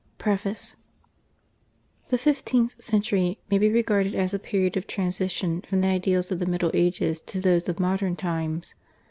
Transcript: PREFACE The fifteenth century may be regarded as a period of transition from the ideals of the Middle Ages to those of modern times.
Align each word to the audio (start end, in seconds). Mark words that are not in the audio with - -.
PREFACE 0.17 0.77
The 2.09 2.17
fifteenth 2.17 2.83
century 2.83 3.37
may 3.51 3.59
be 3.59 3.69
regarded 3.69 4.15
as 4.15 4.33
a 4.33 4.39
period 4.39 4.75
of 4.75 4.87
transition 4.87 5.61
from 5.69 5.81
the 5.81 5.89
ideals 5.89 6.31
of 6.31 6.39
the 6.39 6.47
Middle 6.47 6.71
Ages 6.73 7.21
to 7.27 7.39
those 7.39 7.69
of 7.69 7.79
modern 7.79 8.15
times. 8.15 8.73